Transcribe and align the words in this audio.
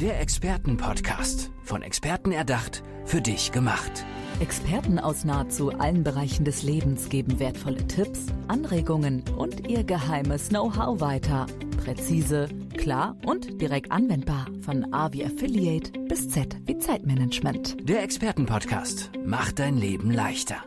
Der 0.00 0.18
Expertenpodcast. 0.18 1.50
Von 1.62 1.82
Experten 1.82 2.32
erdacht, 2.32 2.82
für 3.04 3.20
dich 3.20 3.52
gemacht. 3.52 4.06
Experten 4.40 4.98
aus 4.98 5.24
nahezu 5.24 5.72
allen 5.78 6.04
Bereichen 6.04 6.46
des 6.46 6.62
Lebens 6.62 7.10
geben 7.10 7.38
wertvolle 7.38 7.86
Tipps, 7.86 8.28
Anregungen 8.48 9.22
und 9.36 9.68
ihr 9.68 9.84
geheimes 9.84 10.48
Know-how 10.48 11.02
weiter. 11.02 11.44
Präzise, 11.84 12.48
klar 12.78 13.14
und 13.26 13.60
direkt 13.60 13.92
anwendbar. 13.92 14.46
Von 14.62 14.90
A 14.94 15.12
wie 15.12 15.22
Affiliate 15.22 15.92
bis 16.08 16.30
Z 16.30 16.56
wie 16.64 16.78
Zeitmanagement. 16.78 17.86
Der 17.86 18.02
Expertenpodcast 18.02 19.10
macht 19.26 19.58
dein 19.58 19.76
Leben 19.76 20.10
leichter. 20.10 20.64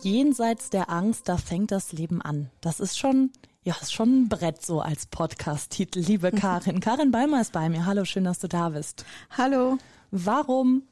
Jenseits 0.00 0.70
der 0.70 0.90
Angst, 0.90 1.28
da 1.28 1.36
fängt 1.36 1.70
das 1.70 1.92
Leben 1.92 2.20
an. 2.20 2.50
Das 2.60 2.80
ist 2.80 2.98
schon, 2.98 3.30
ja, 3.64 3.76
ist 3.80 3.92
schon 3.92 4.22
ein 4.22 4.28
Brett 4.28 4.64
so 4.64 4.80
als 4.80 5.06
Podcast-Titel, 5.06 6.00
liebe 6.00 6.32
Karin. 6.32 6.80
Karin 6.80 7.12
Beimer 7.12 7.40
ist 7.40 7.52
bei 7.52 7.68
mir. 7.68 7.86
Hallo, 7.86 8.04
schön, 8.04 8.24
dass 8.24 8.40
du 8.40 8.48
da 8.48 8.70
bist. 8.70 9.04
Hallo. 9.30 9.78
Warum 10.10 10.82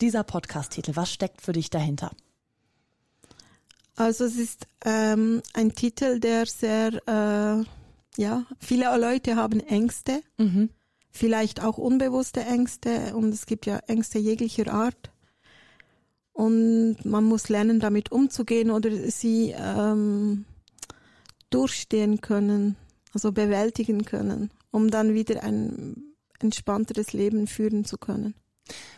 dieser 0.00 0.24
Podcast-Titel? 0.24 0.92
Was 0.96 1.12
steckt 1.12 1.42
für 1.42 1.52
dich 1.52 1.68
dahinter? 1.68 2.10
Also 3.96 4.24
es 4.24 4.36
ist 4.36 4.66
ähm, 4.86 5.42
ein 5.52 5.74
Titel, 5.74 6.20
der 6.20 6.46
sehr, 6.46 6.94
äh, 7.06 7.64
ja, 8.20 8.46
viele 8.58 8.96
Leute 8.98 9.36
haben 9.36 9.60
Ängste, 9.60 10.22
mhm. 10.38 10.70
vielleicht 11.10 11.62
auch 11.62 11.76
unbewusste 11.76 12.40
Ängste 12.40 13.14
und 13.14 13.34
es 13.34 13.44
gibt 13.44 13.66
ja 13.66 13.76
Ängste 13.88 14.18
jeglicher 14.18 14.72
Art 14.72 15.10
und 16.32 16.96
man 17.04 17.24
muss 17.24 17.50
lernen, 17.50 17.78
damit 17.78 18.10
umzugehen 18.10 18.70
oder 18.70 18.90
sie 19.10 19.54
ähm, 19.54 20.46
durchstehen 21.50 22.20
können, 22.20 22.76
also 23.12 23.32
bewältigen 23.32 24.04
können, 24.04 24.50
um 24.70 24.90
dann 24.90 25.14
wieder 25.14 25.42
ein 25.42 26.14
entspannteres 26.38 27.12
Leben 27.12 27.46
führen 27.46 27.84
zu 27.84 27.98
können. 27.98 28.34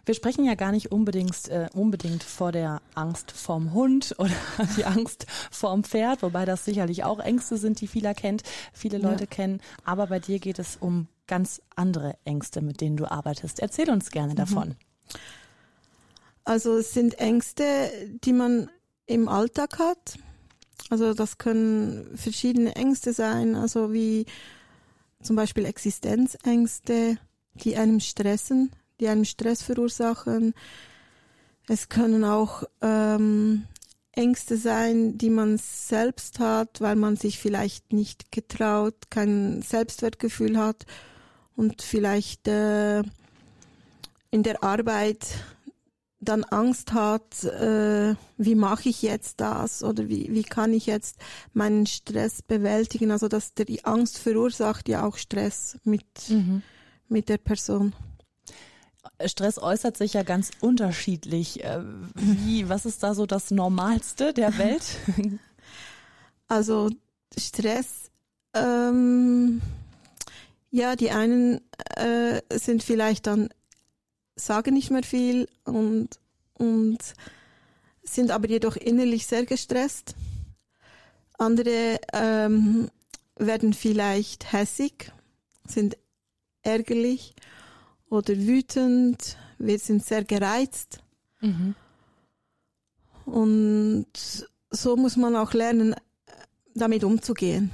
Wir 0.05 0.15
sprechen 0.15 0.45
ja 0.45 0.55
gar 0.55 0.73
nicht 0.73 0.93
unbedingt, 0.93 1.49
äh, 1.49 1.69
unbedingt 1.73 2.23
vor 2.23 2.53
der 2.53 2.83
Angst 2.95 3.33
vorm 3.33 3.73
Hund 3.73 4.15
oder 4.19 4.35
die 4.77 4.85
Angst 4.85 5.27
vorm 5.51 5.85
Pferd, 5.85 6.23
wobei 6.23 6.45
das 6.45 6.65
sicherlich 6.65 7.05
auch 7.05 7.21
Ängste 7.21 7.57
sind, 7.57 7.81
die 7.81 7.87
viele 7.87 8.15
kennt, 8.15 8.43
viele 8.73 8.99
Leute 8.99 9.25
ja. 9.25 9.31
kennen. 9.31 9.61
Aber 9.85 10.09
bei 10.09 10.19
dir 10.19 10.39
geht 10.39 10.59
es 10.59 10.77
um 10.77 11.09
ganz 11.27 11.63
andere 11.77 12.17
Ängste, 12.25 12.61
mit 12.61 12.81
denen 12.81 12.97
du 12.97 13.11
arbeitest. 13.11 13.61
Erzähl 13.61 13.91
uns 13.91 14.11
gerne 14.11 14.35
davon. 14.35 14.69
Mhm. 14.69 14.75
Also 16.45 16.77
es 16.77 16.93
sind 16.93 17.19
Ängste, 17.19 17.65
die 18.25 18.33
man 18.33 18.69
im 19.07 19.29
Alltag 19.29 19.79
hat. 19.79 20.19
Also 20.91 21.15
das 21.15 21.39
können 21.39 22.17
verschiedene 22.17 22.77
Ängste 22.77 23.13
sein, 23.13 23.55
also 23.55 23.93
wie 23.93 24.27
zum 25.23 25.37
Beispiel 25.37 25.65
Existenzängste, 25.65 27.19
die 27.55 27.77
einem 27.77 28.01
stressen, 28.01 28.73
die 29.01 29.09
einem 29.09 29.25
Stress 29.25 29.63
verursachen. 29.63 30.55
Es 31.69 31.89
können 31.89 32.25
auch 32.25 32.65
ähm, 32.81 33.65
Ängste 34.13 34.57
sein, 34.57 35.17
die 35.17 35.31
man 35.31 35.59
selbst 35.59 36.39
hat, 36.39 36.81
weil 36.81 36.97
man 36.97 37.17
sich 37.17 37.39
vielleicht 37.39 37.93
nicht 37.93 38.31
getraut, 38.31 38.95
kein 39.11 39.63
Selbstwertgefühl 39.63 40.59
hat 40.59 40.85
und 41.57 41.81
vielleicht 41.83 42.49
äh, 42.49 43.03
in 44.31 44.43
der 44.43 44.63
Arbeit 44.63 45.27
dann 46.23 46.45
Angst 46.45 46.93
hat, 46.93 47.45
äh, 47.45 48.15
wie 48.39 48.55
mache 48.55 48.89
ich 48.89 49.03
jetzt 49.03 49.41
das 49.41 49.83
oder 49.83 50.09
wie, 50.09 50.33
wie 50.33 50.45
kann 50.45 50.73
ich 50.73 50.87
jetzt 50.87 51.17
meinen 51.53 51.87
Stress 51.87 52.43
bewältigen. 52.43 53.11
Also 53.11 53.29
dass 53.29 53.55
die 53.55 53.85
Angst 53.85 54.19
verursacht 54.19 54.89
ja 54.89 55.05
auch 55.05 55.17
Stress 55.17 55.79
mit, 55.85 56.07
mhm. 56.29 56.63
mit 57.09 57.29
der 57.29 57.39
Person. 57.39 57.93
Stress 59.27 59.59
äußert 59.59 59.97
sich 59.97 60.15
ja 60.15 60.23
ganz 60.23 60.51
unterschiedlich. 60.61 61.65
Äh, 61.65 61.83
wie, 62.15 62.69
was 62.69 62.87
ist 62.87 63.03
da 63.03 63.15
so 63.15 63.27
das 63.27 63.51
Normalste 63.51 64.33
der 64.33 64.57
Welt? 64.59 64.85
Also 66.49 66.91
Stress, 67.39 68.11
ähm, 68.53 69.63
ja, 70.71 70.97
die 70.97 71.13
einen 71.13 71.63
äh, 71.97 72.43
sind 72.53 72.83
vielleicht 72.83 73.27
dann 73.27 73.49
sagen 74.37 74.75
nicht 74.75 74.91
mehr 74.91 75.03
viel 75.03 75.49
und, 75.65 76.19
und 76.55 76.99
sind 78.03 78.31
aber 78.31 78.49
jedoch 78.49 78.77
innerlich 78.77 79.27
sehr 79.27 79.47
gestresst. 79.47 80.15
Andere 81.39 82.01
ähm, 82.13 82.91
werden 83.37 83.73
vielleicht 83.73 84.53
hässig, 84.53 85.13
sind 85.67 85.97
ärgerlich 86.63 87.35
oder 88.09 88.37
wütend, 88.37 89.37
wir 89.59 89.79
sind 89.79 90.05
sehr 90.05 90.25
gereizt. 90.25 91.01
Mhm. 91.41 91.75
Und 93.25 94.07
so 94.71 94.97
muss 94.97 95.17
man 95.17 95.37
auch 95.37 95.53
lernen, 95.53 95.95
damit 96.75 97.05
umzugehen. 97.05 97.71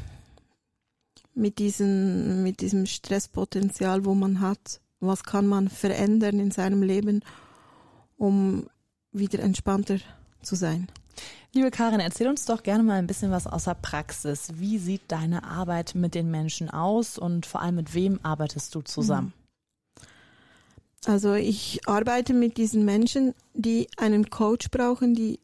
Mit, 1.35 1.59
diesen, 1.59 2.43
mit 2.43 2.61
diesem 2.61 2.87
Stresspotenzial, 2.87 4.05
wo 4.05 4.15
man 4.15 4.41
hat 4.41 4.81
was 5.01 5.25
kann 5.25 5.47
man 5.47 5.69
verändern 5.69 6.39
in 6.39 6.51
seinem 6.51 6.83
Leben, 6.83 7.23
um 8.17 8.67
wieder 9.13 9.41
entspannter 9.41 9.99
zu 10.43 10.55
sein. 10.55 10.89
Liebe 11.53 11.71
Karin, 11.71 12.01
erzähl 12.01 12.29
uns 12.29 12.45
doch 12.45 12.63
gerne 12.63 12.83
mal 12.83 12.99
ein 12.99 13.07
bisschen 13.07 13.31
was 13.31 13.47
aus 13.47 13.65
der 13.65 13.75
Praxis. 13.75 14.51
Wie 14.55 14.79
sieht 14.79 15.03
deine 15.09 15.45
Arbeit 15.45 15.95
mit 15.95 16.15
den 16.15 16.31
Menschen 16.31 16.69
aus 16.71 17.19
und 17.19 17.47
vor 17.47 17.63
allem 17.63 17.77
mit 17.77 17.95
wem 17.95 18.21
arbeitest 18.23 18.75
du 18.75 18.83
zusammen? 18.83 19.33
Also 21.07 21.35
ich 21.35 21.81
arbeite 21.87 22.35
mit 22.35 22.57
diesen 22.57 22.85
Menschen, 22.85 23.35
die 23.55 23.89
einen 23.97 24.31
Coach 24.31 24.71
brauchen, 24.71 25.15
die 25.15 25.41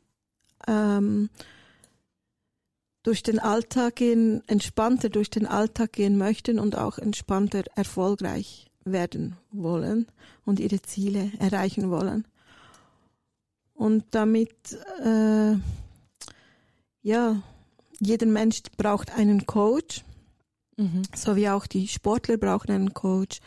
ähm, 0.66 1.30
durch 3.02 3.22
den 3.22 3.38
Alltag 3.38 3.96
gehen, 3.96 4.42
entspannter 4.46 5.08
durch 5.08 5.30
den 5.30 5.46
Alltag 5.46 5.92
gehen 5.92 6.18
möchten 6.18 6.58
und 6.58 6.76
auch 6.76 6.98
entspannter 6.98 7.64
erfolgreich 7.74 8.66
werden 8.84 9.36
wollen 9.50 10.06
und 10.44 10.60
ihre 10.60 10.82
Ziele 10.82 11.30
erreichen 11.38 11.90
wollen. 11.90 12.26
Und 13.74 14.04
damit, 14.12 14.78
äh, 15.02 15.56
ja, 17.02 17.42
jeder 18.00 18.26
Mensch 18.26 18.62
braucht 18.76 19.12
einen 19.12 19.46
Coach, 19.46 20.04
mhm. 20.76 21.02
so 21.14 21.36
wie 21.36 21.48
auch 21.48 21.66
die 21.66 21.88
Sportler 21.88 22.36
brauchen 22.36 22.70
einen 22.70 22.94
Coach, 22.94 23.40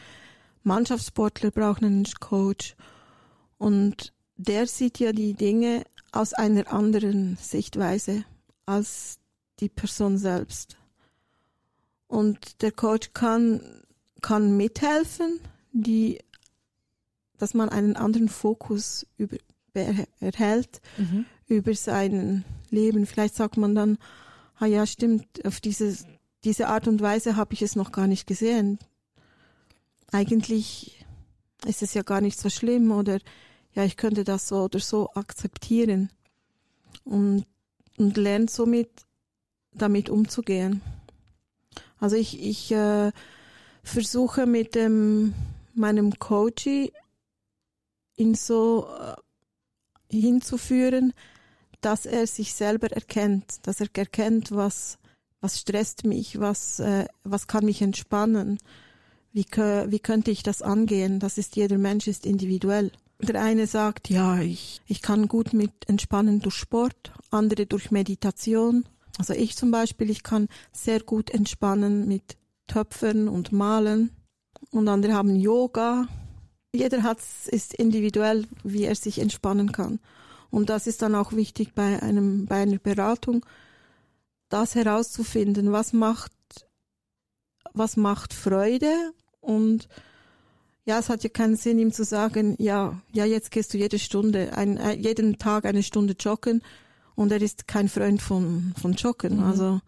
Mannschaftssportler 0.64 1.52
brauchen 1.52 1.86
einen 1.86 2.06
Coach 2.20 2.76
und 3.58 4.14
der 4.36 4.68
sieht 4.68 5.00
ja 5.00 5.12
die 5.14 5.34
Dinge 5.34 5.84
aus 6.12 6.34
einer 6.34 6.72
anderen 6.72 7.38
Sichtweise 7.38 8.24
als 8.66 9.20
die 9.60 9.70
Person 9.70 10.18
selbst. 10.18 10.78
Und 12.08 12.62
der 12.62 12.72
Coach 12.72 13.12
kann 13.14 13.62
kann 14.22 14.58
mithelfen, 14.58 15.40
die, 15.72 16.20
dass 17.38 17.54
man 17.54 17.70
einen 17.70 17.96
anderen 17.96 18.30
Fokus 18.30 19.06
über, 19.18 19.38
erhält 20.20 20.82
mhm. 20.98 21.26
über 21.48 21.74
sein 21.76 22.44
Leben. 22.70 23.06
Vielleicht 23.06 23.36
sagt 23.36 23.58
man 23.58 23.76
dann, 23.76 23.98
ah 24.58 24.66
ja, 24.66 24.86
stimmt, 24.86 25.46
auf 25.46 25.60
diese, 25.60 25.96
diese 26.44 26.68
Art 26.68 26.88
und 26.88 27.02
Weise 27.02 27.36
habe 27.36 27.54
ich 27.54 27.62
es 27.62 27.76
noch 27.76 27.92
gar 27.92 28.08
nicht 28.08 28.28
gesehen. 28.28 28.80
Eigentlich 30.12 31.06
ist 31.66 31.82
es 31.82 31.94
ja 31.94 32.02
gar 32.02 32.22
nicht 32.22 32.40
so 32.40 32.50
schlimm 32.50 32.92
oder 32.92 33.20
ja, 33.74 33.84
ich 33.84 33.98
könnte 33.98 34.24
das 34.24 34.48
so 34.48 34.64
oder 34.64 34.80
so 34.80 35.10
akzeptieren 35.14 36.10
und, 37.04 37.46
und 37.98 38.18
lernt 38.18 38.50
somit 38.50 38.90
damit 39.74 40.10
umzugehen. 40.10 40.82
Also 42.00 42.16
ich, 42.16 42.42
ich 42.42 42.72
äh, 42.72 43.12
versuche 43.88 44.46
mit 44.46 44.76
dem, 44.76 45.34
meinem 45.74 46.18
Coach 46.20 46.68
ihn 48.16 48.36
so 48.36 48.88
äh, 49.00 49.16
hinzuführen, 50.16 51.14
dass 51.82 52.06
er 52.06 52.28
sich 52.28 52.54
selber 52.54 52.92
erkennt, 52.92 53.66
dass 53.68 53.80
er 53.80 53.88
erkennt, 53.94 54.52
was, 54.52 54.98
was 55.42 55.60
stresst 55.60 56.06
mich, 56.06 56.40
was, 56.40 56.80
äh, 56.80 57.06
was 57.24 57.48
kann 57.48 57.66
mich 57.66 57.82
entspannen, 57.82 58.58
wie, 59.32 59.46
wie 59.46 60.00
könnte 60.00 60.32
ich 60.32 60.44
das 60.44 60.62
angehen, 60.62 61.20
das 61.20 61.38
ist, 61.38 61.56
jeder 61.56 61.78
Mensch 61.78 62.08
ist 62.08 62.26
individuell. 62.26 62.92
Der 63.22 63.42
eine 63.42 63.68
sagt, 63.68 64.10
ja, 64.10 64.40
ich, 64.40 64.82
ich 64.86 65.02
kann 65.02 65.28
gut 65.28 65.54
mit 65.54 65.72
entspannen 65.88 66.40
durch 66.40 66.56
Sport, 66.56 67.12
andere 67.32 67.66
durch 67.66 67.92
Meditation. 67.92 68.86
Also 69.18 69.34
ich 69.34 69.56
zum 69.56 69.72
Beispiel, 69.72 70.10
ich 70.10 70.24
kann 70.24 70.48
sehr 70.72 71.02
gut 71.02 71.32
entspannen 71.32 72.08
mit 72.08 72.38
Töpfern 72.68 73.28
und 73.28 73.52
Malen. 73.52 74.12
Und 74.72 74.88
andere 74.88 75.14
haben 75.14 75.36
Yoga. 75.36 76.08
Jeder 76.74 77.04
hat, 77.04 77.20
ist 77.48 77.74
individuell, 77.74 78.46
wie 78.64 78.84
er 78.84 78.96
sich 78.96 79.20
entspannen 79.20 79.72
kann. 79.72 80.00
Und 80.50 80.70
das 80.70 80.88
ist 80.88 81.02
dann 81.02 81.16
auch 81.16 81.34
wichtig 81.34 81.74
bei 81.74 82.02
einem, 82.02 82.46
bei 82.46 82.62
einer 82.62 82.78
Beratung, 82.78 83.46
das 84.50 84.76
herauszufinden, 84.76 85.72
was 85.72 85.94
macht, 85.94 86.32
was 87.74 87.98
macht 87.98 88.34
Freude 88.34 89.12
und 89.42 89.90
ja, 90.86 91.00
es 91.00 91.10
hat 91.10 91.22
ja 91.24 91.30
keinen 91.30 91.58
Sinn, 91.58 91.80
ihm 91.80 91.92
zu 91.92 92.06
sagen, 92.06 92.56
ja, 92.60 93.02
ja, 93.12 93.26
jetzt 93.26 93.52
gehst 93.52 93.74
du 93.74 93.78
jede 93.78 94.00
Stunde, 94.00 94.54
ein, 94.56 94.78
äh, 94.78 94.94
jeden 94.94 95.38
Tag 95.38 95.66
eine 95.66 95.84
Stunde 95.84 96.16
joggen 96.18 96.62
und 97.14 97.34
er 97.34 97.42
ist 97.42 97.68
kein 97.68 97.90
Freund 97.90 98.22
von, 98.22 98.74
von 98.80 98.94
Joggen. 98.94 99.38
Mhm. 99.38 99.44
Also 99.44 99.82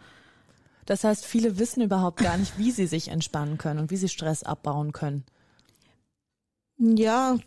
das 0.90 1.04
heißt, 1.04 1.24
viele 1.24 1.60
wissen 1.60 1.84
überhaupt 1.84 2.18
gar 2.18 2.36
nicht, 2.36 2.58
wie 2.58 2.72
sie 2.72 2.88
sich 2.88 3.10
entspannen 3.10 3.60
können 3.60 3.80
und 3.80 3.92
wie 3.92 3.96
sie 3.96 4.10
Stress 4.10 4.42
abbauen 4.42 4.92
können. 4.92 5.24
Ja, 6.80 7.38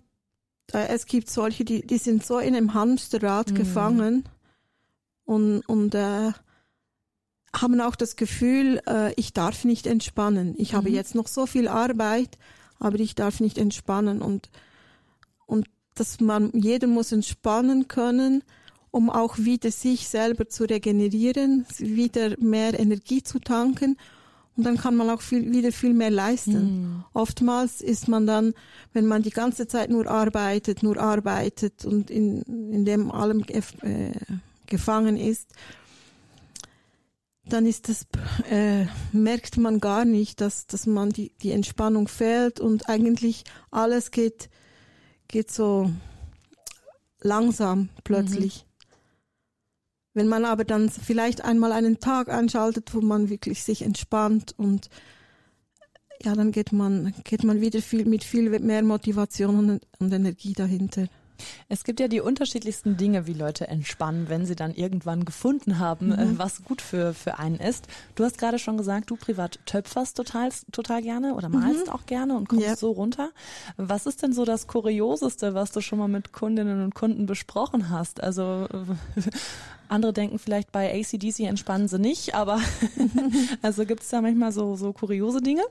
es 0.71 1.07
gibt 1.07 1.29
solche, 1.29 1.65
die, 1.65 1.85
die 1.85 1.99
sind 1.99 2.25
so 2.25 2.39
in 2.39 2.55
einem 2.55 2.73
Hamsterrad 2.73 3.51
mhm. 3.51 3.55
gefangen 3.57 4.25
und, 5.25 5.63
und 5.63 5.97
äh, 5.97 6.31
haben 7.53 7.81
auch 7.81 7.97
das 7.97 8.15
Gefühl, 8.15 8.81
äh, 8.87 9.13
ich 9.15 9.33
darf 9.33 9.65
nicht 9.65 9.89
entspannen. 9.89 10.55
Ich 10.57 10.71
mhm. 10.71 10.77
habe 10.77 10.91
jetzt 10.91 11.17
noch 11.17 11.27
so 11.27 11.47
viel 11.47 11.67
Arbeit, 11.67 12.39
aber 12.79 13.01
ich 13.01 13.17
darf 13.17 13.41
nicht 13.41 13.59
entspannen 13.59 14.23
und 14.23 14.51
und 15.47 15.67
dass 15.97 16.21
man 16.21 16.53
jeder 16.55 16.87
muss 16.87 17.11
entspannen 17.11 17.89
können, 17.89 18.45
um 18.93 19.11
auch 19.11 19.39
wieder 19.39 19.73
sich 19.73 20.07
selber 20.07 20.49
zu 20.49 20.65
regenerieren, 20.65 21.67
wieder 21.79 22.37
mehr 22.39 22.79
Energie 22.79 23.25
zu 23.25 23.41
tanken 23.41 23.97
und 24.57 24.65
dann 24.65 24.77
kann 24.77 24.95
man 24.95 25.09
auch 25.09 25.23
viel, 25.23 25.51
wieder 25.51 25.73
viel 25.73 25.95
mehr 25.95 26.11
leisten. 26.11 26.53
Mhm. 26.53 27.05
Oftmals 27.15 27.81
ist 27.81 28.07
man 28.07 28.27
dann, 28.27 28.53
wenn 28.93 29.07
man 29.07 29.23
die 29.23 29.31
ganze 29.31 29.67
Zeit 29.67 29.91
nur 29.91 30.07
arbeitet, 30.07 30.83
nur 30.83 30.99
arbeitet 30.99 31.87
und 31.87 32.11
in, 32.11 32.43
in 32.43 32.85
dem 32.85 33.11
allem 33.11 33.45
äh, 33.49 33.63
gefangen 34.67 35.17
ist, 35.17 35.49
dann 37.47 37.67
ist 37.67 37.89
das, 37.89 38.07
äh, 38.51 38.87
merkt 39.13 39.57
man 39.57 39.81
gar 39.81 40.05
nicht, 40.05 40.41
dass, 40.43 40.67
dass 40.67 40.87
man 40.87 41.11
die, 41.11 41.33
die 41.43 41.51
Entspannung 41.53 42.07
fehlt 42.07 42.61
und 42.61 42.89
eigentlich 42.91 43.45
alles 43.71 44.11
geht, 44.11 44.51
geht 45.29 45.51
so 45.51 45.91
langsam 47.21 47.89
plötzlich. 48.05 48.67
Mhm. 48.67 48.72
Wenn 50.15 50.29
man 50.29 50.45
aber 50.45 50.65
dann 50.65 50.91
vielleicht 50.91 51.43
einmal 51.43 51.73
einen 51.73 52.01
Tag 52.01 52.29
einschaltet, 52.29 52.95
wo 52.95 53.01
man 53.01 53.31
wirklich 53.31 53.63
sich 53.63 53.83
entspannt 53.83 54.55
und 54.57 54.91
ja, 56.23 56.35
dann 56.35 56.53
geht 56.53 56.73
man, 56.73 57.15
geht 57.25 57.45
man 57.45 57.61
wieder 57.61 57.83
viel, 57.83 58.05
mit 58.05 58.23
viel 58.23 58.51
mehr 58.61 58.83
Motivation 58.83 59.71
und, 59.71 59.87
und 59.99 60.13
Energie 60.13 60.53
dahinter. 60.53 61.09
Es 61.69 61.85
gibt 61.85 62.01
ja 62.01 62.09
die 62.09 62.21
unterschiedlichsten 62.21 62.97
Dinge, 62.97 63.27
wie 63.27 63.33
Leute 63.33 63.69
entspannen, 63.69 64.29
wenn 64.29 64.47
sie 64.47 64.57
dann 64.57 64.75
irgendwann 64.75 65.25
gefunden 65.25 65.79
haben, 65.79 66.13
äh, 66.13 66.25
mhm. 66.25 66.39
was 66.39 66.65
gut 66.65 66.83
für, 66.83 67.15
für 67.15 67.39
einen 67.39 67.57
ist. 67.57 67.87
Du 68.15 68.25
hast 68.25 68.39
gerade 68.39 68.59
schon 68.59 68.77
gesagt, 68.77 69.11
du 69.11 69.17
privat 69.17 69.59
töpferst 69.67 70.17
total, 70.17 70.51
total 70.73 71.03
gerne 71.03 71.35
oder 71.35 71.49
malst 71.49 71.87
mhm. 71.87 71.93
auch 71.93 72.07
gerne 72.07 72.37
und 72.37 72.49
kommst 72.49 72.67
yep. 72.67 72.79
so 72.79 72.91
runter. 72.91 73.31
Was 73.77 74.07
ist 74.07 74.23
denn 74.23 74.33
so 74.33 74.45
das 74.45 74.67
Kurioseste, 74.67 75.55
was 75.55 75.73
du 75.73 75.81
schon 75.81 75.99
mal 75.99 76.09
mit 76.09 76.33
Kundinnen 76.33 76.83
und 76.83 76.95
Kunden 76.95 77.27
besprochen 77.27 77.91
hast? 77.91 78.23
Also 78.23 78.69
andere 79.89 80.13
denken 80.13 80.39
vielleicht 80.39 80.73
bei 80.73 80.93
ACDC 80.93 81.41
entspannen 81.41 81.89
sie 81.89 81.99
nicht, 81.99 82.35
aber 82.35 82.61
also 83.63 83.85
gibt 83.85 84.03
es 84.03 84.09
da 84.09 84.21
manchmal 84.21 84.53
so, 84.53 84.77
so 84.77 84.93
kuriose 84.93 85.41
Dinge? 85.41 85.63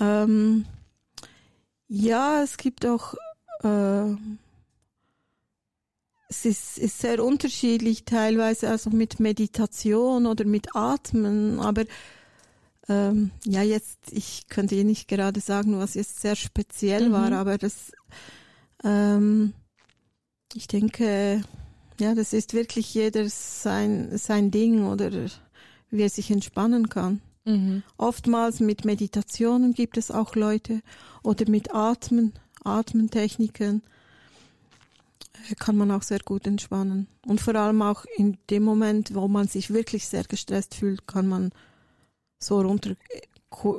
Ähm, 0.00 0.66
ja, 1.88 2.42
es 2.42 2.56
gibt 2.56 2.86
auch 2.86 3.14
äh, 3.62 4.16
es 6.32 6.46
ist, 6.46 6.78
ist 6.78 6.98
sehr 7.00 7.22
unterschiedlich 7.22 8.06
teilweise, 8.06 8.70
also 8.70 8.88
mit 8.88 9.20
Meditation 9.20 10.24
oder 10.24 10.46
mit 10.46 10.74
Atmen, 10.74 11.60
aber 11.60 11.84
ähm, 12.88 13.30
ja, 13.44 13.62
jetzt, 13.62 13.98
ich 14.10 14.48
könnte 14.48 14.74
Ihnen 14.74 14.86
nicht 14.86 15.08
gerade 15.08 15.40
sagen, 15.40 15.78
was 15.78 15.94
jetzt 15.94 16.20
sehr 16.22 16.34
speziell 16.34 17.10
mhm. 17.10 17.12
war, 17.12 17.32
aber 17.32 17.58
das, 17.58 17.92
ähm, 18.82 19.52
ich 20.54 20.68
denke, 20.68 21.42
ja, 22.00 22.14
das 22.14 22.32
ist 22.32 22.54
wirklich 22.54 22.94
jeder 22.94 23.28
sein, 23.28 24.16
sein 24.16 24.50
Ding 24.50 24.86
oder 24.86 25.10
wie 25.90 26.02
er 26.02 26.08
sich 26.08 26.30
entspannen 26.30 26.88
kann. 26.88 27.20
Mhm. 27.44 27.82
Oftmals 27.98 28.60
mit 28.60 28.86
Meditationen 28.86 29.74
gibt 29.74 29.98
es 29.98 30.10
auch 30.10 30.34
Leute 30.34 30.80
oder 31.22 31.48
mit 31.50 31.74
Atmen, 31.74 32.32
Atmentechniken 32.64 33.82
kann 35.58 35.76
man 35.76 35.90
auch 35.90 36.02
sehr 36.02 36.20
gut 36.20 36.46
entspannen. 36.46 37.08
Und 37.26 37.40
vor 37.40 37.54
allem 37.54 37.82
auch 37.82 38.04
in 38.16 38.38
dem 38.50 38.62
Moment, 38.62 39.14
wo 39.14 39.28
man 39.28 39.48
sich 39.48 39.72
wirklich 39.72 40.06
sehr 40.06 40.24
gestresst 40.24 40.74
fühlt, 40.74 41.06
kann 41.06 41.26
man 41.28 41.50
so 42.38 42.60
runter, 42.60 42.94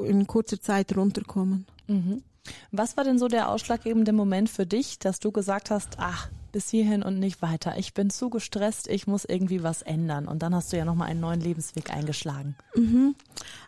in 0.05 0.27
kurzer 0.27 0.61
Zeit 0.61 0.95
runterkommen. 0.95 1.65
Mhm. 1.87 2.23
Was 2.71 2.97
war 2.97 3.03
denn 3.03 3.19
so 3.19 3.27
der 3.27 3.49
ausschlaggebende 3.49 4.13
Moment 4.13 4.49
für 4.49 4.65
dich, 4.65 4.99
dass 4.99 5.19
du 5.19 5.31
gesagt 5.31 5.71
hast, 5.71 5.97
ach, 5.97 6.29
bis 6.53 6.69
hierhin 6.69 7.03
und 7.03 7.19
nicht 7.19 7.41
weiter. 7.41 7.77
Ich 7.77 7.93
bin 7.93 8.09
zu 8.09 8.29
gestresst, 8.29 8.87
ich 8.87 9.07
muss 9.07 9.25
irgendwie 9.25 9.63
was 9.63 9.81
ändern. 9.81 10.27
Und 10.27 10.43
dann 10.43 10.55
hast 10.55 10.71
du 10.71 10.77
ja 10.77 10.85
nochmal 10.85 11.09
einen 11.09 11.19
neuen 11.19 11.41
Lebensweg 11.41 11.89
eingeschlagen. 11.89 12.55
Mhm. 12.75 13.15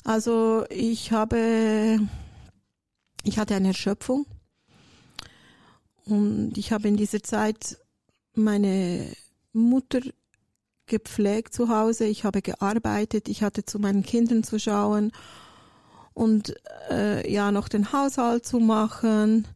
Also 0.04 0.66
ich 0.70 1.12
habe, 1.12 2.00
ich 3.24 3.40
hatte 3.40 3.56
eine 3.56 3.70
Erschöpfung. 3.70 4.26
Und 6.06 6.58
ich 6.58 6.72
habe 6.72 6.88
in 6.88 6.96
dieser 6.96 7.24
Zeit 7.24 7.80
meine 8.38 9.08
Mutter 9.54 10.02
gepflegt 10.88 11.54
zu 11.54 11.70
Hause, 11.70 12.06
ich 12.06 12.24
habe 12.24 12.42
gearbeitet, 12.42 13.28
ich 13.28 13.42
hatte 13.42 13.66
zu 13.66 13.80
meinen 13.80 14.04
Kindern 14.04 14.44
zu 14.44 14.60
schauen 14.60 15.12
und 16.14 16.56
äh, 16.90 17.32
ja 17.32 17.52
noch 17.52 17.68
den 17.68 17.92
Haushalt 17.92 18.46
zu 18.46 18.60
machen. 18.60 19.48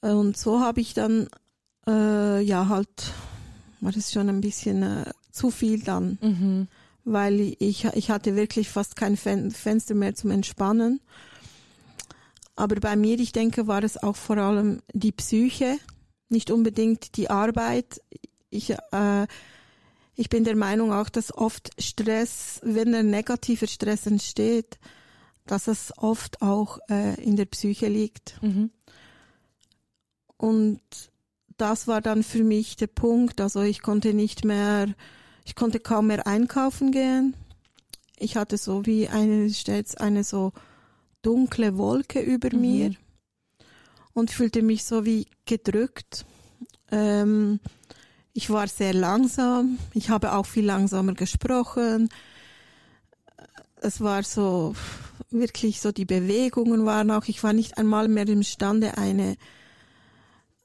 Und 0.00 0.36
so 0.36 0.60
habe 0.60 0.80
ich 0.80 0.94
dann 0.94 1.28
äh, 1.86 2.40
ja 2.40 2.68
halt 2.68 3.12
war 3.80 3.92
das 3.92 4.12
schon 4.12 4.28
ein 4.28 4.40
bisschen 4.40 4.82
äh, 4.82 5.10
zu 5.30 5.50
viel 5.50 5.82
dann, 5.82 6.18
mhm. 6.20 6.68
weil 7.04 7.56
ich 7.58 7.84
ich 7.84 8.10
hatte 8.10 8.36
wirklich 8.36 8.68
fast 8.68 8.96
kein 8.96 9.16
Fen 9.16 9.50
Fenster 9.50 9.94
mehr 9.94 10.14
zum 10.14 10.30
Entspannen. 10.30 11.00
Aber 12.56 12.76
bei 12.76 12.94
mir, 12.94 13.18
ich 13.18 13.32
denke, 13.32 13.66
war 13.68 13.82
es 13.82 14.02
auch 14.02 14.16
vor 14.16 14.36
allem 14.36 14.82
die 14.92 15.12
Psyche, 15.12 15.78
nicht 16.30 16.50
unbedingt 16.50 17.16
die 17.16 17.30
Arbeit. 17.30 18.00
Ich, 18.50 18.70
äh, 18.70 19.26
ich 20.14 20.28
bin 20.28 20.44
der 20.44 20.56
Meinung 20.56 20.92
auch, 20.92 21.08
dass 21.08 21.34
oft 21.34 21.70
Stress, 21.78 22.60
wenn 22.62 22.94
ein 22.94 23.10
negativer 23.10 23.66
Stress 23.66 24.06
entsteht, 24.06 24.78
dass 25.46 25.66
es 25.66 25.92
oft 25.96 26.42
auch 26.42 26.78
äh, 26.88 27.20
in 27.22 27.36
der 27.36 27.46
Psyche 27.46 27.88
liegt. 27.88 28.40
Mhm. 28.42 28.70
Und 30.36 30.80
das 31.56 31.86
war 31.86 32.00
dann 32.00 32.22
für 32.22 32.44
mich 32.44 32.76
der 32.76 32.86
Punkt. 32.86 33.40
Also 33.40 33.62
ich 33.62 33.82
konnte 33.82 34.14
nicht 34.14 34.44
mehr, 34.44 34.94
ich 35.44 35.54
konnte 35.54 35.80
kaum 35.80 36.06
mehr 36.06 36.26
einkaufen 36.26 36.92
gehen. 36.92 37.34
Ich 38.16 38.36
hatte 38.36 38.56
so 38.58 38.86
wie 38.86 39.08
eine, 39.08 39.50
stets 39.50 39.96
eine 39.96 40.24
so 40.24 40.52
dunkle 41.22 41.76
Wolke 41.76 42.20
über 42.20 42.54
mhm. 42.54 42.60
mir 42.60 42.94
und 44.12 44.30
fühlte 44.30 44.62
mich 44.62 44.84
so 44.84 45.04
wie 45.04 45.26
gedrückt. 45.44 46.24
Ähm, 46.90 47.60
ich 48.32 48.50
war 48.50 48.68
sehr 48.68 48.94
langsam. 48.94 49.78
Ich 49.94 50.10
habe 50.10 50.32
auch 50.32 50.46
viel 50.46 50.64
langsamer 50.64 51.14
gesprochen. 51.14 52.08
Es 53.80 54.00
war 54.00 54.22
so 54.22 54.74
wirklich 55.30 55.80
so 55.80 55.92
die 55.92 56.04
Bewegungen 56.04 56.84
waren 56.86 57.10
auch. 57.10 57.26
Ich 57.26 57.42
war 57.42 57.52
nicht 57.52 57.78
einmal 57.78 58.08
mehr 58.08 58.28
imstande 58.28 58.98
eine 58.98 59.36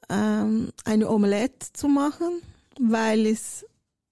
ähm, 0.08 0.70
eine 0.84 1.10
Omelette 1.10 1.72
zu 1.72 1.88
machen, 1.88 2.40
weil 2.78 3.26
es 3.26 3.64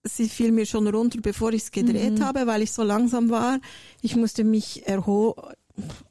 sie 0.02 0.28
fiel 0.28 0.52
mir 0.52 0.66
schon 0.66 0.87
runter, 0.87 1.21
bevor 1.23 1.52
ich 1.52 1.62
es 1.62 1.71
gedreht 1.71 2.18
mhm. 2.18 2.25
habe, 2.25 2.47
weil 2.47 2.62
ich 2.62 2.73
so 2.73 2.83
langsam 2.83 3.30
war. 3.30 3.59
Ich 4.02 4.16
musste 4.16 4.44
mich 4.44 4.87
erholen, 4.87 5.35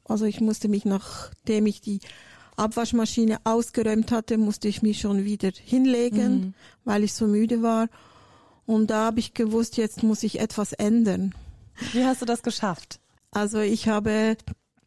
also 0.04 0.24
ich 0.24 0.40
musste 0.40 0.68
mich, 0.68 0.84
nachdem 0.84 1.66
ich 1.66 1.80
die 1.80 2.00
Abwaschmaschine 2.56 3.38
ausgeräumt 3.44 4.12
hatte, 4.12 4.38
musste 4.38 4.68
ich 4.68 4.82
mich 4.82 5.00
schon 5.00 5.24
wieder 5.24 5.50
hinlegen, 5.54 6.32
mhm. 6.32 6.54
weil 6.84 7.04
ich 7.04 7.14
so 7.14 7.26
müde 7.26 7.62
war. 7.62 7.88
Und 8.66 8.88
da 8.88 9.06
habe 9.06 9.20
ich 9.20 9.34
gewusst, 9.34 9.76
jetzt 9.76 10.02
muss 10.02 10.22
ich 10.22 10.40
etwas 10.40 10.72
ändern. 10.72 11.34
Wie 11.92 12.04
hast 12.04 12.22
du 12.22 12.26
das 12.26 12.42
geschafft? 12.42 13.00
Also 13.30 13.58
ich 13.58 13.88
habe 13.88 14.36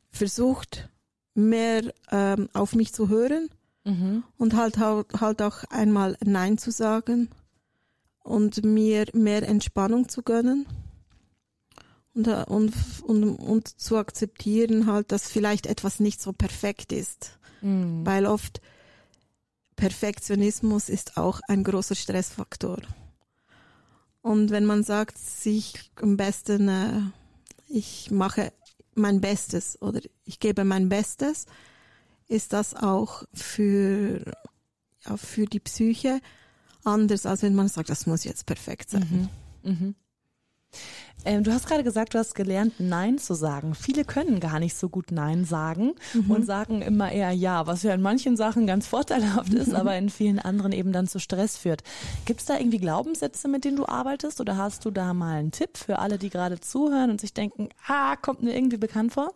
versucht, 0.09 0.89
mehr 1.35 1.83
ähm, 2.11 2.49
auf 2.53 2.73
mich 2.73 2.93
zu 2.93 3.09
hören 3.09 3.49
mhm. 3.83 4.23
und 4.37 4.55
halt, 4.55 4.77
halt 4.79 5.41
auch 5.41 5.63
einmal 5.69 6.17
Nein 6.23 6.57
zu 6.57 6.71
sagen 6.71 7.29
und 8.23 8.65
mir 8.65 9.05
mehr 9.13 9.47
Entspannung 9.47 10.09
zu 10.09 10.23
gönnen 10.23 10.65
und, 12.17 12.27
und, 12.47 12.73
und, 13.03 13.35
und 13.35 13.79
zu 13.79 13.97
akzeptieren 13.97 14.87
halt, 14.87 15.11
dass 15.11 15.27
vielleicht 15.27 15.67
etwas 15.67 15.99
nicht 15.99 16.21
so 16.21 16.33
perfekt 16.33 16.91
ist. 16.91 17.37
Mhm. 17.61 18.05
Weil 18.05 18.25
oft 18.25 18.61
Perfektionismus 19.75 20.89
ist 20.89 21.17
auch 21.17 21.39
ein 21.47 21.63
großer 21.63 21.95
Stressfaktor. 21.95 22.79
Und 24.21 24.49
wenn 24.49 24.65
man 24.65 24.83
sagt, 24.83 25.17
sich 25.17 25.91
am 25.95 26.17
besten, 26.17 26.67
äh, 26.67 27.01
ich 27.69 28.09
mache 28.09 28.51
mein 28.95 29.21
Bestes 29.21 29.79
oder 29.81 30.01
ich 30.25 30.39
gebe 30.39 30.63
mein 30.63 30.89
Bestes, 30.89 31.45
ist 32.27 32.51
das 32.51 32.73
auch 32.73 33.23
für, 33.33 34.33
ja, 35.05 35.17
für 35.17 35.45
die 35.45 35.59
Psyche 35.59 36.19
anders, 36.83 37.25
als 37.25 37.43
wenn 37.43 37.55
man 37.55 37.67
sagt, 37.67 37.89
das 37.89 38.07
muss 38.07 38.23
jetzt 38.23 38.47
perfekt 38.47 38.89
sein. 38.89 39.29
Mhm. 39.63 39.71
Mhm. 39.71 39.95
Ähm, 41.25 41.43
du 41.43 41.51
hast 41.51 41.67
gerade 41.67 41.83
gesagt, 41.83 42.13
du 42.13 42.19
hast 42.19 42.35
gelernt, 42.35 42.75
Nein 42.79 43.17
zu 43.17 43.33
sagen. 43.33 43.75
Viele 43.75 44.05
können 44.05 44.39
gar 44.39 44.59
nicht 44.59 44.77
so 44.77 44.87
gut 44.87 45.11
Nein 45.11 45.45
sagen 45.45 45.95
mhm. 46.13 46.31
und 46.31 46.45
sagen 46.45 46.81
immer 46.81 47.11
eher 47.11 47.31
Ja, 47.31 47.67
was 47.67 47.83
ja 47.83 47.93
in 47.93 48.01
manchen 48.01 48.37
Sachen 48.37 48.67
ganz 48.67 48.87
vorteilhaft 48.87 49.53
ist, 49.53 49.73
aber 49.73 49.97
in 49.97 50.09
vielen 50.09 50.39
anderen 50.39 50.71
eben 50.71 50.93
dann 50.93 51.07
zu 51.07 51.19
Stress 51.19 51.57
führt. 51.57 51.83
Gibt 52.25 52.39
es 52.39 52.45
da 52.45 52.57
irgendwie 52.57 52.77
Glaubenssätze, 52.77 53.47
mit 53.47 53.65
denen 53.65 53.77
du 53.77 53.85
arbeitest 53.85 54.39
oder 54.39 54.57
hast 54.57 54.85
du 54.85 54.91
da 54.91 55.13
mal 55.13 55.39
einen 55.39 55.51
Tipp 55.51 55.77
für 55.77 55.99
alle, 55.99 56.17
die 56.17 56.29
gerade 56.29 56.59
zuhören 56.61 57.09
und 57.09 57.19
sich 57.19 57.33
denken, 57.33 57.69
ah, 57.87 58.15
kommt 58.15 58.43
mir 58.43 58.55
irgendwie 58.55 58.77
bekannt 58.77 59.13
vor? 59.13 59.33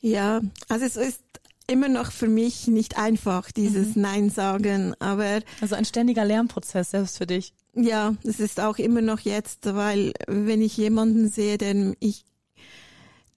Ja, 0.00 0.40
also 0.68 0.84
es 0.84 0.96
ist 0.96 1.22
immer 1.68 1.88
noch 1.88 2.10
für 2.10 2.28
mich 2.28 2.66
nicht 2.66 2.98
einfach, 2.98 3.52
dieses 3.52 3.94
mhm. 3.94 4.02
Nein 4.02 4.30
sagen, 4.30 4.94
aber. 4.98 5.40
Also 5.60 5.76
ein 5.76 5.84
ständiger 5.84 6.24
Lernprozess 6.24 6.90
selbst 6.90 7.18
für 7.18 7.26
dich. 7.26 7.52
Ja, 7.80 8.16
es 8.24 8.40
ist 8.40 8.58
auch 8.58 8.78
immer 8.78 9.02
noch 9.02 9.20
jetzt, 9.20 9.66
weil 9.66 10.12
wenn 10.26 10.62
ich 10.62 10.76
jemanden 10.76 11.28
sehe, 11.28 11.58
der 11.58 11.94
ich 12.00 12.24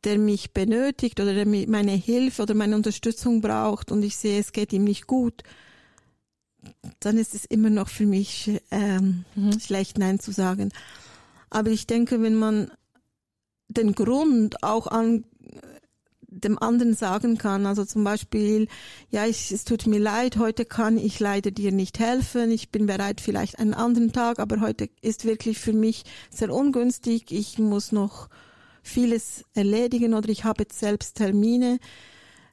der 0.03 0.17
mich 0.17 0.51
benötigt 0.51 1.19
oder 1.19 1.35
der 1.35 1.45
meine 1.45 1.91
Hilfe 1.91 2.41
oder 2.41 2.55
meine 2.55 2.75
Unterstützung 2.75 3.39
braucht 3.39 3.91
und 3.91 4.01
ich 4.01 4.17
sehe, 4.17 4.39
es 4.39 4.51
geht 4.51 4.73
ihm 4.73 4.83
nicht 4.83 5.05
gut, 5.05 5.43
dann 6.99 7.19
ist 7.19 7.35
es 7.35 7.45
immer 7.45 7.69
noch 7.69 7.87
für 7.87 8.07
mich 8.07 8.59
ähm, 8.71 9.25
mhm. 9.35 9.59
schlecht, 9.59 9.99
Nein 9.99 10.19
zu 10.19 10.31
sagen. 10.31 10.71
Aber 11.51 11.69
ich 11.69 11.85
denke, 11.85 12.23
wenn 12.23 12.33
man 12.33 12.71
den 13.67 13.93
Grund 13.93 14.63
auch 14.63 14.87
an 14.87 15.23
dem 16.31 16.57
anderen 16.57 16.95
sagen 16.95 17.37
kann. 17.37 17.65
Also 17.65 17.85
zum 17.85 18.03
Beispiel, 18.03 18.67
ja, 19.09 19.25
ich, 19.27 19.51
es 19.51 19.65
tut 19.65 19.85
mir 19.85 19.99
leid, 19.99 20.37
heute 20.37 20.65
kann 20.65 20.97
ich 20.97 21.19
leider 21.19 21.51
dir 21.51 21.71
nicht 21.71 21.99
helfen. 21.99 22.51
Ich 22.51 22.69
bin 22.69 22.87
bereit 22.87 23.21
vielleicht 23.21 23.59
einen 23.59 23.73
anderen 23.73 24.13
Tag, 24.13 24.39
aber 24.39 24.61
heute 24.61 24.89
ist 25.01 25.25
wirklich 25.25 25.59
für 25.59 25.73
mich 25.73 26.05
sehr 26.29 26.51
ungünstig. 26.51 27.31
Ich 27.31 27.59
muss 27.59 27.91
noch 27.91 28.29
vieles 28.81 29.43
erledigen 29.53 30.13
oder 30.13 30.29
ich 30.29 30.45
habe 30.45 30.63
jetzt 30.63 30.79
selbst 30.79 31.17
Termine. 31.17 31.79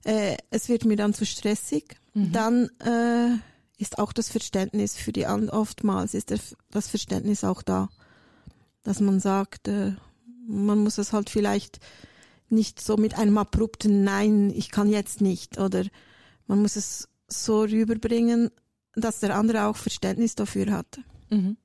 Äh, 0.05 0.37
es 0.51 0.69
wird 0.69 0.85
mir 0.85 0.97
dann 0.97 1.15
zu 1.15 1.25
stressig. 1.25 1.97
Mhm. 2.15 2.33
Dann 2.33 2.69
äh, 2.81 3.39
ist 3.79 3.99
auch 3.99 4.13
das 4.13 4.29
Verständnis 4.29 4.97
für 4.97 5.13
die 5.13 5.27
anderen, 5.27 5.51
oftmals 5.51 6.15
ist 6.15 6.33
das 6.71 6.89
Verständnis 6.89 7.45
auch 7.45 7.63
da, 7.63 7.89
dass 8.83 9.01
man 9.01 9.21
sagt, 9.21 9.69
äh, 9.69 9.93
man 10.49 10.79
muss 10.79 10.99
es 10.99 11.13
halt 11.13 11.31
vielleicht 11.31 11.79
nicht 12.51 12.81
so 12.81 12.97
mit 12.97 13.19
einem 13.19 13.39
abrupten 13.39 14.05
Nein, 14.05 14.51
ich 14.51 14.71
kann 14.71 14.89
jetzt 14.89 15.21
nicht. 15.21 15.59
Oder 15.59 15.85
man 16.47 16.63
muss 16.63 16.77
es 16.77 17.09
so 17.27 17.63
rüberbringen, 17.63 18.51
dass 18.95 19.21
der 19.21 19.37
andere 19.37 19.67
auch 19.67 19.77
Verständnis 19.77 20.35
dafür 20.35 20.73
hat. 20.73 21.01
Mhm. 21.31 21.57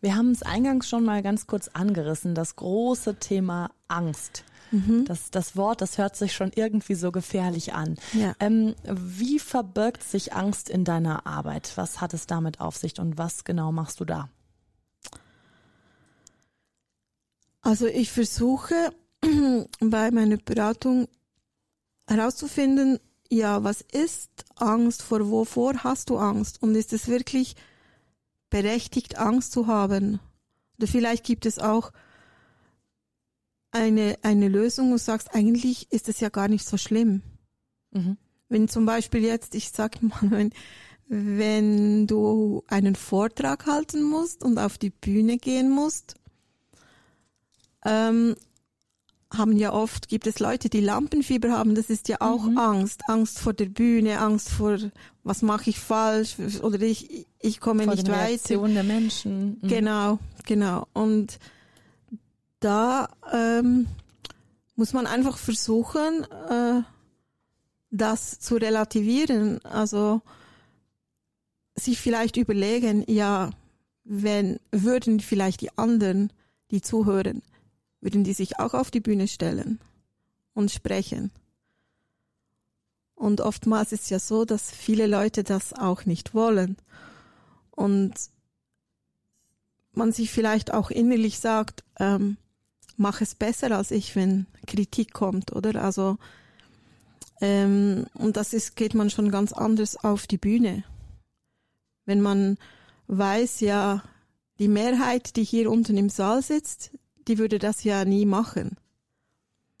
Wir 0.00 0.16
haben 0.16 0.30
es 0.30 0.42
eingangs 0.42 0.88
schon 0.88 1.04
mal 1.04 1.22
ganz 1.22 1.46
kurz 1.46 1.68
angerissen, 1.68 2.34
das 2.34 2.56
große 2.56 3.16
Thema 3.16 3.70
Angst. 3.86 4.44
Mhm. 4.70 5.04
Das, 5.06 5.30
das 5.30 5.56
Wort, 5.56 5.80
das 5.80 5.98
hört 5.98 6.16
sich 6.16 6.32
schon 6.34 6.52
irgendwie 6.54 6.94
so 6.94 7.12
gefährlich 7.12 7.74
an. 7.74 7.96
Ja. 8.12 8.34
Ähm, 8.40 8.74
wie 8.84 9.38
verbirgt 9.38 10.02
sich 10.02 10.34
Angst 10.34 10.68
in 10.68 10.84
deiner 10.84 11.26
Arbeit? 11.26 11.72
Was 11.76 12.00
hat 12.00 12.14
es 12.14 12.26
damit 12.26 12.60
auf 12.60 12.76
sich 12.76 12.98
und 12.98 13.18
was 13.18 13.44
genau 13.44 13.72
machst 13.72 14.00
du 14.00 14.04
da? 14.04 14.28
Also 17.60 17.86
ich 17.86 18.10
versuche 18.10 18.92
bei 19.80 20.10
meiner 20.10 20.36
Beratung 20.36 21.08
herauszufinden, 22.06 22.98
ja, 23.30 23.62
was 23.62 23.82
ist 23.82 24.30
Angst, 24.56 25.02
vor 25.02 25.28
wovor 25.30 25.84
hast 25.84 26.10
du 26.10 26.16
Angst 26.16 26.62
und 26.62 26.74
ist 26.74 26.92
es 26.92 27.08
wirklich 27.08 27.56
berechtigt, 28.50 29.18
Angst 29.18 29.52
zu 29.52 29.66
haben? 29.66 30.20
Oder 30.78 30.86
vielleicht 30.86 31.24
gibt 31.24 31.44
es 31.44 31.58
auch 31.58 31.92
eine, 33.70 34.16
eine 34.22 34.48
Lösung 34.48 34.92
und 34.92 34.98
sagst, 34.98 35.34
eigentlich 35.34 35.92
ist 35.92 36.08
es 36.08 36.20
ja 36.20 36.30
gar 36.30 36.48
nicht 36.48 36.66
so 36.66 36.76
schlimm. 36.76 37.22
Mhm. 37.90 38.16
Wenn 38.48 38.68
zum 38.68 38.86
Beispiel 38.86 39.22
jetzt, 39.22 39.54
ich 39.54 39.70
sag 39.70 40.02
mal, 40.02 40.30
wenn, 40.30 40.52
wenn 41.08 42.06
du 42.06 42.64
einen 42.68 42.96
Vortrag 42.96 43.66
halten 43.66 44.02
musst 44.02 44.42
und 44.42 44.58
auf 44.58 44.78
die 44.78 44.90
Bühne 44.90 45.36
gehen 45.36 45.70
musst, 45.70 46.14
ähm, 47.84 48.36
haben 49.30 49.56
ja 49.56 49.72
oft, 49.72 50.08
gibt 50.08 50.26
es 50.26 50.38
Leute, 50.38 50.68
die 50.68 50.80
Lampenfieber 50.80 51.50
haben, 51.50 51.74
das 51.74 51.90
ist 51.90 52.08
ja 52.08 52.16
auch 52.20 52.44
mhm. 52.44 52.58
Angst. 52.58 53.02
Angst 53.08 53.38
vor 53.38 53.52
der 53.52 53.66
Bühne, 53.66 54.20
Angst 54.20 54.48
vor, 54.48 54.78
was 55.22 55.42
mache 55.42 55.70
ich 55.70 55.78
falsch 55.78 56.36
oder 56.62 56.80
ich, 56.80 57.26
ich 57.38 57.60
komme 57.60 57.84
vor 57.84 57.94
nicht 57.94 58.08
weiter. 58.08 58.68
der 58.74 58.84
Menschen. 58.84 59.58
Mhm. 59.60 59.68
Genau, 59.68 60.18
genau. 60.46 60.86
Und 60.94 61.38
da 62.60 63.08
ähm, 63.32 63.86
muss 64.76 64.92
man 64.92 65.06
einfach 65.06 65.36
versuchen, 65.36 66.24
äh, 66.48 66.82
das 67.90 68.40
zu 68.40 68.56
relativieren. 68.56 69.62
Also 69.64 70.22
sich 71.74 72.00
vielleicht 72.00 72.36
überlegen, 72.36 73.04
ja, 73.06 73.50
wenn 74.04 74.58
würden 74.72 75.20
vielleicht 75.20 75.60
die 75.60 75.76
anderen, 75.76 76.32
die 76.70 76.80
zuhören, 76.80 77.42
würden 78.00 78.24
die 78.24 78.32
sich 78.32 78.58
auch 78.58 78.74
auf 78.74 78.90
die 78.90 79.00
Bühne 79.00 79.28
stellen 79.28 79.80
und 80.54 80.70
sprechen. 80.70 81.30
Und 83.14 83.40
oftmals 83.40 83.92
ist 83.92 84.10
ja 84.10 84.20
so, 84.20 84.44
dass 84.44 84.70
viele 84.70 85.06
Leute 85.06 85.42
das 85.42 85.72
auch 85.72 86.04
nicht 86.04 86.34
wollen. 86.34 86.76
Und 87.72 88.14
man 89.92 90.12
sich 90.12 90.30
vielleicht 90.30 90.72
auch 90.72 90.90
innerlich 90.90 91.40
sagt, 91.40 91.82
ähm, 91.98 92.36
mach 92.96 93.20
es 93.20 93.34
besser 93.34 93.72
als 93.76 93.90
ich, 93.90 94.14
wenn 94.14 94.46
Kritik 94.66 95.12
kommt, 95.12 95.52
oder? 95.52 95.82
Also, 95.82 96.18
ähm, 97.40 98.06
und 98.14 98.36
das 98.36 98.52
ist, 98.52 98.76
geht 98.76 98.94
man 98.94 99.10
schon 99.10 99.30
ganz 99.30 99.52
anders 99.52 99.96
auf 99.96 100.26
die 100.26 100.38
Bühne. 100.38 100.84
Wenn 102.04 102.20
man 102.20 102.56
weiß, 103.08 103.60
ja, 103.60 104.02
die 104.58 104.68
Mehrheit, 104.68 105.36
die 105.36 105.44
hier 105.44 105.70
unten 105.70 105.96
im 105.96 106.08
Saal 106.08 106.42
sitzt, 106.42 106.92
die 107.28 107.38
würde 107.38 107.58
das 107.58 107.84
ja 107.84 108.04
nie 108.04 108.26
machen. 108.26 108.76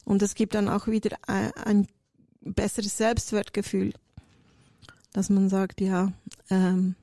Und 0.04 0.22
es 0.22 0.34
gibt 0.34 0.54
dann 0.54 0.68
auch 0.68 0.86
wieder 0.86 1.16
ein, 1.26 1.52
ein 1.64 1.86
besseres 2.40 2.96
Selbstwertgefühl, 2.96 3.92
dass 5.12 5.28
man 5.30 5.48
sagt, 5.48 5.80
ja, 5.80 6.12
ähm, 6.50 6.94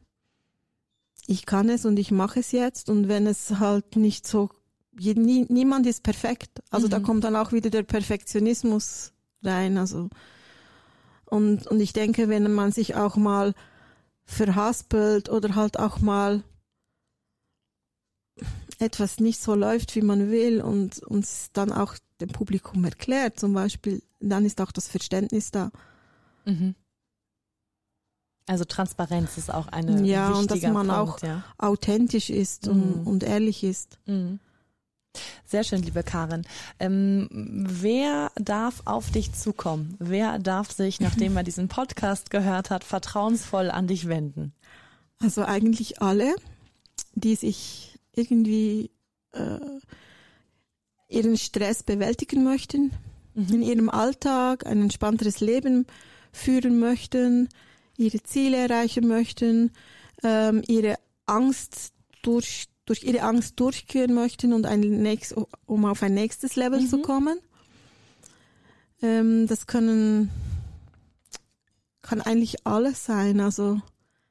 ich 1.28 1.46
kann 1.46 1.70
es 1.70 1.86
und 1.86 1.98
ich 1.98 2.12
mache 2.12 2.40
es 2.40 2.52
jetzt 2.52 2.90
und 2.90 3.08
wenn 3.08 3.28
es 3.28 3.60
halt 3.60 3.96
nicht 3.96 4.28
so, 4.28 4.50
nie, 4.94 5.46
niemand 5.50 5.86
ist 5.88 6.04
perfekt. 6.04 6.62
Also 6.70 6.88
mhm. 6.88 6.92
da 6.92 7.00
kommt 7.00 7.24
dann 7.24 7.36
auch 7.36 7.52
wieder 7.52 7.70
der 7.70 7.84
Perfektionismus 7.84 9.12
rein. 9.44 9.78
Also 9.78 10.10
und 11.26 11.68
und 11.68 11.80
ich 11.80 11.94
denke, 11.94 12.30
wenn 12.30 12.54
man 12.54 12.72
sich 12.72 12.96
auch 12.96 13.16
mal 13.18 13.54
verhaspelt 14.26 15.30
oder 15.30 15.56
halt 15.56 15.80
auch 15.80 16.00
mal 16.00 16.44
etwas 18.82 19.20
nicht 19.20 19.42
so 19.42 19.56
läuft, 19.56 19.96
wie 19.96 20.02
man 20.02 20.32
will 20.32 20.62
und 20.62 21.00
uns 21.04 21.50
dann 21.54 21.72
auch 21.72 21.96
dem 22.22 22.30
Publikum 22.30 22.84
erklärt, 22.86 23.40
zum 23.40 23.54
Beispiel, 23.54 24.02
dann 24.20 24.46
ist 24.46 24.62
auch 24.62 24.72
das 24.72 24.88
Verständnis 24.88 25.52
da. 25.52 25.72
Mhm. 26.46 26.76
Also 28.48 28.64
Transparenz 28.64 29.38
ist 29.38 29.52
auch 29.52 29.68
eine 29.68 30.06
ja 30.06 30.30
und 30.30 30.52
dass 30.52 30.62
man 30.62 30.88
Punkt, 30.88 30.92
auch 30.92 31.22
ja. 31.24 31.44
authentisch 31.58 32.30
ist 32.30 32.68
und, 32.68 33.02
mhm. 33.02 33.08
und 33.08 33.24
ehrlich 33.24 33.64
ist. 33.64 33.98
Mhm. 34.06 34.40
Sehr 35.46 35.64
schön, 35.64 35.82
liebe 35.82 36.04
Karin. 36.04 36.44
Ähm, 36.80 37.28
wer 37.32 38.32
darf 38.36 38.82
auf 38.86 39.10
dich 39.12 39.34
zukommen? 39.34 39.96
Wer 40.00 40.40
darf 40.40 40.72
sich, 40.72 41.00
nachdem 41.00 41.38
er 41.38 41.44
diesen 41.44 41.70
Podcast 41.70 42.30
gehört 42.30 42.70
hat, 42.70 42.84
vertrauensvoll 42.84 43.72
an 43.72 43.88
dich 43.88 44.08
wenden? 44.08 44.54
Also 45.22 45.44
eigentlich 45.46 46.02
alle, 46.02 46.36
die 47.14 47.36
sich 47.36 47.95
irgendwie 48.16 48.92
äh, 49.32 49.60
ihren 51.08 51.38
Stress 51.38 51.84
bewältigen 51.84 52.44
möchten, 52.44 52.92
mhm. 53.34 53.48
in 53.54 53.62
ihrem 53.62 53.90
Alltag 53.90 54.66
ein 54.66 54.82
entspannteres 54.82 55.40
Leben 55.40 55.86
führen 56.32 56.80
möchten, 56.80 57.50
ihre 57.98 58.22
Ziele 58.24 58.58
erreichen 58.58 59.08
möchten, 59.08 59.72
ähm, 60.24 60.64
ihre 60.68 60.96
Angst 61.26 61.94
durch, 62.22 62.68
durch 62.86 63.04
ihre 63.04 63.22
Angst 63.22 63.60
durchführen 63.60 64.14
möchten 64.14 64.54
und 64.54 64.66
ein 64.66 64.82
nächst, 64.82 65.36
um 65.66 65.86
auf 65.86 66.04
ein 66.04 66.14
nächstes 66.14 66.56
Level 66.56 66.82
mhm. 66.82 66.88
zu 66.88 67.02
kommen. 67.02 67.40
Ähm, 69.02 69.48
das 69.48 69.68
können 69.68 70.32
kann 72.06 72.22
eigentlich 72.22 72.66
alles 72.66 73.04
sein. 73.04 73.42
Also 73.42 73.82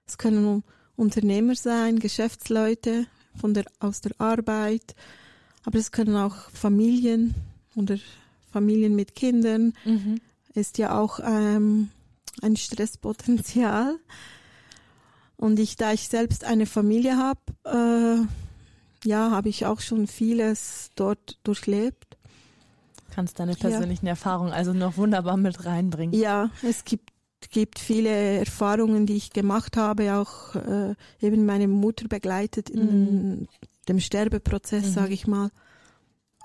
es 0.07 0.17
können 0.17 0.63
Unternehmer 0.97 1.57
sein, 1.57 1.99
Geschäftsleute, 1.99 3.07
von 3.37 3.55
der, 3.55 3.65
aus 3.81 4.01
der 4.01 4.13
Arbeit, 4.19 4.95
aber 5.65 5.79
es 5.79 5.93
können 5.93 6.17
auch 6.17 6.51
Familien 6.51 7.35
oder 7.75 7.97
Familien 8.53 8.95
mit 8.95 9.15
Kindern, 9.15 9.75
mhm. 9.85 10.21
ist 10.55 10.79
ja 10.79 10.99
auch 10.99 11.21
ähm, 11.21 11.91
ein 12.43 12.57
Stresspotenzial. 12.57 13.97
Und 15.37 15.59
ich, 15.59 15.77
da 15.77 15.93
ich 15.93 16.09
selbst 16.09 16.45
eine 16.45 16.67
Familie 16.67 17.17
habe, 17.17 17.41
äh, 17.65 19.09
ja, 19.09 19.31
habe 19.31 19.49
ich 19.49 19.67
auch 19.67 19.81
schon 19.81 20.07
vieles 20.07 20.91
dort 20.95 21.39
durchlebt. 21.43 22.17
Kannst 23.15 23.39
deine 23.39 23.55
persönlichen 23.55 24.07
ja. 24.07 24.11
Erfahrungen 24.11 24.53
also 24.53 24.73
noch 24.73 24.97
wunderbar 24.97 25.37
mit 25.37 25.65
reinbringen. 25.65 26.19
Ja, 26.19 26.51
es 26.63 26.85
gibt 26.85 27.04
gibt 27.51 27.79
viele 27.79 28.11
Erfahrungen, 28.39 29.07
die 29.07 29.17
ich 29.17 29.31
gemacht 29.31 29.77
habe, 29.77 30.15
auch 30.15 30.55
äh, 30.55 30.95
eben 31.21 31.47
meine 31.47 31.69
Mutter 31.69 32.09
begleitet 32.09 32.71
in 32.71 33.39
mhm. 33.39 33.49
dem 33.89 34.01
Sterbeprozess, 34.01 34.87
mhm. 34.87 34.93
sage 34.93 35.15
ich 35.15 35.27
mal. 35.27 35.51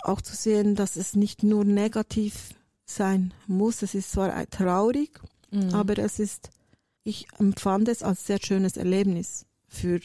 Auch 0.03 0.21
zu 0.21 0.35
sehen, 0.35 0.75
dass 0.75 0.95
es 0.95 1.15
nicht 1.15 1.43
nur 1.43 1.65
negativ 1.65 2.53
sein 2.85 3.33
muss. 3.47 3.81
Es 3.81 3.95
ist 3.95 4.11
zwar 4.11 4.49
traurig, 4.49 5.19
mhm. 5.51 5.73
aber 5.73 5.97
es 5.99 6.19
ist, 6.19 6.49
ich 7.03 7.27
empfand 7.37 7.87
es 7.89 8.01
als 8.03 8.25
sehr 8.25 8.39
schönes 8.41 8.77
Erlebnis 8.77 9.45
für 9.67 9.99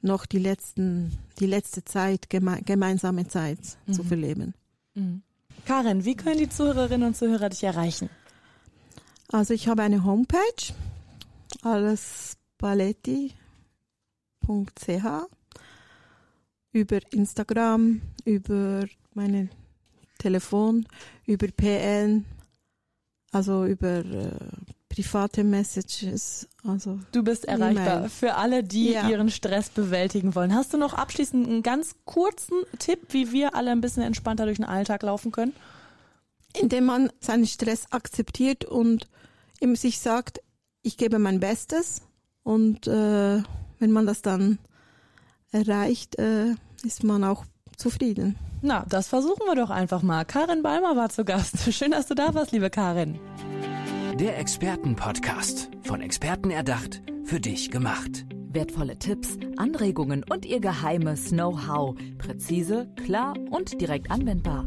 noch 0.00 0.26
die 0.26 0.38
letzten, 0.38 1.18
die 1.40 1.46
letzte 1.46 1.84
Zeit, 1.84 2.28
geme 2.28 2.60
gemeinsame 2.64 3.26
Zeit 3.26 3.58
zu 3.90 4.02
mhm. 4.02 4.06
verleben. 4.06 4.54
Mhm. 4.94 5.22
Karin, 5.64 6.04
wie 6.04 6.14
können 6.14 6.38
die 6.38 6.48
Zuhörerinnen 6.48 7.08
und 7.08 7.16
Zuhörer 7.16 7.48
dich 7.48 7.64
erreichen? 7.64 8.10
Also 9.32 9.54
ich 9.54 9.68
habe 9.68 9.82
eine 9.82 10.04
Homepage, 10.04 10.74
allesballetti.ch, 11.62 13.36
über 16.72 16.98
Instagram, 17.12 18.00
über 18.24 18.84
meine 19.14 19.48
Telefon, 20.18 20.86
über 21.26 21.46
PN, 21.48 22.24
also 23.32 23.64
über 23.64 24.04
äh, 24.04 24.30
private 24.88 25.44
Messages. 25.44 26.48
Also 26.66 27.00
du 27.12 27.22
bist 27.22 27.44
erreichbar 27.46 28.08
für 28.08 28.34
alle, 28.36 28.62
die 28.62 28.92
ja. 28.92 29.08
ihren 29.08 29.30
Stress 29.30 29.68
bewältigen 29.70 30.34
wollen. 30.34 30.54
Hast 30.54 30.72
du 30.72 30.78
noch 30.78 30.94
abschließend 30.94 31.46
einen 31.46 31.62
ganz 31.62 31.96
kurzen 32.04 32.62
Tipp, 32.78 33.00
wie 33.10 33.32
wir 33.32 33.54
alle 33.54 33.70
ein 33.72 33.80
bisschen 33.80 34.02
entspannter 34.02 34.44
durch 34.44 34.58
den 34.58 34.66
Alltag 34.66 35.02
laufen 35.02 35.32
können? 35.32 35.52
Indem 36.60 36.84
man 36.84 37.10
seinen 37.20 37.46
Stress 37.46 37.86
akzeptiert 37.90 38.64
und 38.64 39.08
ihm 39.60 39.76
sich 39.76 39.98
sagt, 39.98 40.40
ich 40.82 40.96
gebe 40.96 41.18
mein 41.18 41.40
Bestes 41.40 42.02
und 42.42 42.86
äh, 42.86 43.42
wenn 43.78 43.90
man 43.90 44.06
das 44.06 44.22
dann 44.22 44.58
erreicht, 45.50 46.18
äh, 46.18 46.54
ist 46.84 47.04
man 47.04 47.24
auch 47.24 47.44
zufrieden. 47.76 48.36
Na, 48.62 48.84
das 48.88 49.08
versuchen 49.08 49.46
wir 49.46 49.56
doch 49.56 49.70
einfach 49.70 50.02
mal. 50.02 50.24
Karin 50.24 50.62
Balmer 50.62 50.96
war 50.96 51.08
zu 51.08 51.24
Gast. 51.24 51.58
Schön, 51.72 51.90
dass 51.90 52.06
du 52.06 52.14
da 52.14 52.34
warst, 52.34 52.52
liebe 52.52 52.70
Karin. 52.70 53.18
Der 54.18 54.38
Expertenpodcast. 54.38 55.70
Von 55.82 56.00
Experten 56.00 56.50
erdacht, 56.50 57.02
für 57.24 57.40
dich 57.40 57.70
gemacht. 57.70 58.26
Wertvolle 58.30 58.98
Tipps, 58.98 59.36
Anregungen 59.56 60.24
und 60.30 60.46
ihr 60.46 60.60
geheimes 60.60 61.30
Know-how. 61.30 61.96
Präzise, 62.18 62.88
klar 63.04 63.34
und 63.50 63.80
direkt 63.80 64.10
anwendbar. 64.10 64.66